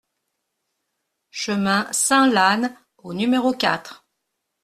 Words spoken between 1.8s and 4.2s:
Saint-Lannes au numéro quatre